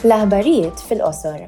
L-aħbarijiet 0.00 0.78
fil-qosor. 0.88 1.42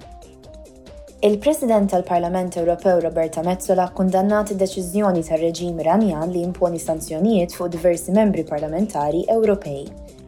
Il-President 1.25 1.87
tal-Parlament 1.89 2.55
Ewropew 2.60 2.99
Roberta 3.00 3.41
Mezzola 3.47 3.86
kundannat 3.97 4.50
id-deċiżjoni 4.52 5.23
tar-reġim 5.25 5.78
Iranjan 5.81 6.34
li 6.34 6.42
imponi 6.44 6.76
sanzjonijiet 6.83 7.57
fuq 7.57 7.70
diversi 7.73 8.12
membri 8.12 8.45
parlamentari 8.45 9.23
Ewropej, 9.36 9.86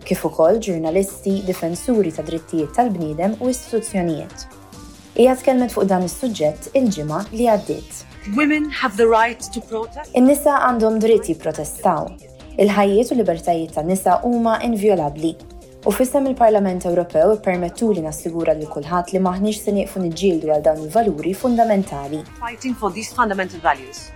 kif 0.08 0.24
ukoll 0.24 0.56
ġurnalisti, 0.64 1.36
difensuri 1.44 2.14
ta' 2.16 2.24
drittijiet 2.24 2.72
tal-bniedem 2.78 3.36
u 3.44 3.52
istituzzjonijiet. 3.52 4.46
Hija 5.20 5.36
tkellmet 5.42 5.76
fuq 5.76 5.84
dan 5.92 6.08
is-suġġett 6.08 6.72
il-ġimgħa 6.80 7.20
li 7.36 7.50
għaddiet. 7.58 8.02
Women 8.40 8.70
have 8.80 8.96
the 8.96 9.04
right 9.10 9.44
to 9.52 9.60
protest. 9.68 10.16
In-nisa 10.16 10.62
għandhom 10.70 10.96
dritt 11.04 11.28
jipprotestaw. 11.28 12.08
Il-ħajjiet 12.56 13.10
u 13.10 13.18
libertajiet 13.20 13.76
tan-nisa 13.76 14.22
huma 14.24 14.62
invjolabbli 14.64 15.36
U 15.86 15.90
fissem 15.92 16.24
il-Parlament 16.26 16.82
Ewropew 16.88 17.40
permettu 17.44 17.90
li 17.92 18.00
nassigura 18.00 18.52
li 18.56 18.64
kulħadd 18.64 19.10
li 19.12 19.20
maħniex 19.20 19.58
se 19.66 19.72
nieqfu 19.76 20.00
niġġieldu 20.00 20.48
għal 20.54 20.62
dawn 20.64 20.80
il-valuri 20.86 21.34
fundamentali. 21.36 22.22
Fighting 22.40 22.72
for 22.72 22.88
these 22.94 23.12
fundamental 23.12 23.60
values. 23.60 24.06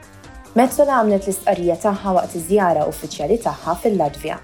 Metzola 0.56 0.96
għamlet 1.02 1.26
l-istqarrija 1.28 1.76
tagħha 1.82 2.14
waqt 2.20 2.36
iż-żjara 2.40 2.86
uffiċjali 2.88 3.36
tagħha 3.44 3.74
fil-Latvja. 3.82 4.38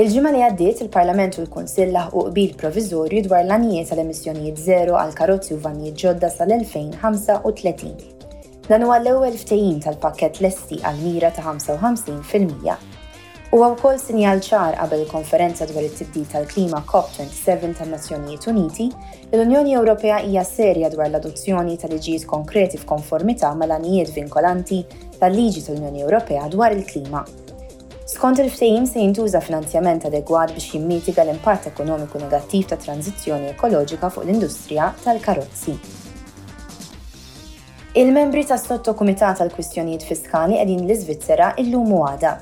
Il-ġimgħa 0.00 0.32
li 0.38 0.42
għaddiet 0.46 0.80
il-Parlament 0.86 1.36
u 1.36 1.44
l-Kunsill 1.44 1.92
laħqu 1.98 2.24
qbil 2.30 2.56
proviżorju 2.64 3.26
dwar 3.28 3.44
l-anijiet 3.44 3.92
tal-emissjonijiet 3.92 4.64
zero 4.64 4.96
għal 4.96 5.12
karozzi 5.20 5.52
u 5.52 5.60
vanijiet 5.66 6.00
ġodda 6.06 6.32
sal-2035. 6.38 8.08
Dan 8.72 8.88
huwa 8.88 8.96
l-ewwel 9.04 9.36
ftehim 9.44 9.76
tal-pakkett 9.84 10.40
lesti 10.40 10.80
għal 10.80 11.04
mira 11.04 11.34
ta' 11.36 11.44
55 11.52 12.22
fil-mija 12.32 12.80
u 13.52 13.58
wkoll 13.60 13.98
sinjal 14.00 14.38
ċar 14.40 14.78
qabel 14.78 15.02
il-konferenza 15.02 15.66
dwar 15.68 15.84
it-tibdil 15.84 16.24
tal-klima 16.32 16.78
COP27 16.88 17.74
tan-Nazzjonijiet 17.76 18.46
Uniti 18.48 18.86
l-Unjoni 19.28 19.74
Ewropea 19.76 20.22
hija 20.24 20.40
serja 20.48 20.88
dwar 20.92 21.10
l-adozzjoni 21.10 21.74
tal 21.80 21.92
liġijiet 21.92 22.24
konkreti 22.30 22.78
f'konformità 22.80 23.50
mal-anijiet 23.60 24.14
vinkolanti 24.16 24.78
tal-liġi 25.20 25.64
tal-Unjoni 25.66 26.00
Ewropea 26.06 26.46
dwar 26.54 26.72
il-klima. 26.78 27.20
Skont 28.08 28.40
il 28.40 28.48
ftejim 28.54 28.86
se 28.88 29.04
jintuża 29.04 29.42
finanzjament 29.44 30.06
adegwat 30.08 30.54
biex 30.56 30.72
jimmitiga 30.72 31.26
l-impatt 31.26 31.68
ekonomiku 31.74 32.22
negattiv 32.24 32.64
ta' 32.72 32.78
tranzizzjoni 32.80 33.50
ekoloġika 33.52 34.08
fuq 34.14 34.24
l-industrija 34.24 34.94
tal-karozzi. 35.04 35.74
Il-membri 38.00 38.46
tas 38.48 38.64
sottokumitat 38.64 39.42
tal-kwistjonijiet 39.44 40.08
fiskali 40.08 40.56
qegħdin 40.56 40.86
l-Iżvizzera 40.88 41.52
illum 41.60 41.92
għada 42.00 42.32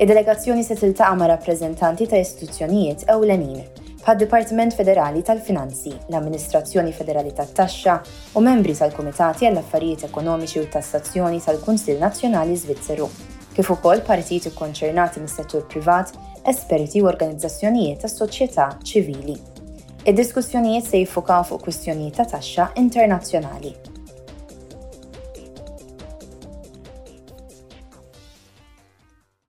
Id-delegazzjoni 0.00 0.62
se 0.64 0.74
tiltaqa' 0.76 1.12
ma' 1.14 1.26
rappreżentanti 1.28 2.06
ta' 2.08 2.16
istituzzjonijiet 2.22 3.02
ewlenin 3.12 3.58
bħad 4.00 4.22
Dipartiment 4.22 4.72
Federali 4.72 5.20
tal-Finanzi, 5.22 5.92
l-Amministrazzjoni 6.08 6.88
Federali 6.96 7.34
tat-Taxxa 7.36 7.98
u 8.32 8.42
membri 8.46 8.72
tal-Kumitati 8.78 9.44
għall-Affarijiet 9.50 10.06
Ekonomiċi 10.08 10.62
u 10.62 10.70
Tassazzjoni 10.72 11.42
tal 11.44 11.60
kunsill 11.60 12.00
Nazzjonali 12.00 12.56
Svizzeru, 12.56 13.10
kif 13.52 13.74
ukoll 13.76 14.00
partiti 14.08 14.48
ikkonċernati 14.48 15.20
mis-settur 15.20 15.68
privat, 15.68 16.14
esperti 16.48 17.04
u 17.04 17.10
organizzazzjonijiet 17.12 18.00
tas 18.06 18.16
soċjetà 18.22 18.70
ċivili. 18.80 19.36
Id-diskussjonijiet 20.08 20.88
se 20.94 21.04
jiffokaw 21.04 21.44
fuq 21.52 21.66
kwistjonijiet 21.68 22.22
ta' 22.22 22.28
taxxa 22.38 22.72
internazzjonali 22.86 23.89